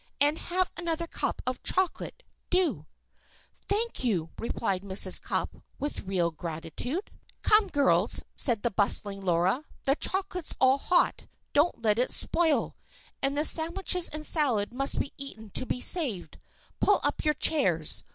"And 0.19 0.39
have 0.39 0.71
another 0.77 1.05
cup 1.05 1.43
of 1.45 1.61
chocolate; 1.61 2.23
do!" 2.49 2.87
"Thank 3.69 4.03
you," 4.03 4.31
replied 4.39 4.81
Mrs. 4.81 5.21
Cupp, 5.21 5.63
with 5.77 5.99
real 6.07 6.31
gratitude. 6.31 7.11
"Come, 7.43 7.67
girls," 7.67 8.23
said 8.35 8.63
the 8.63 8.71
bustling 8.71 9.23
Laura. 9.23 9.63
"The 9.83 9.95
chocolate's 9.95 10.55
all 10.59 10.79
hot. 10.79 11.27
Don't 11.53 11.83
let 11.83 11.99
it 11.99 12.09
spoil. 12.09 12.75
And 13.21 13.37
the 13.37 13.45
sandwiches 13.45 14.09
and 14.09 14.25
salad 14.25 14.73
must 14.73 14.99
be 14.99 15.13
eaten 15.19 15.51
to 15.51 15.67
be 15.67 15.79
saved. 15.81 16.39
Pull 16.79 16.99
up 17.03 17.23
your 17.23 17.35
chairs. 17.35 18.03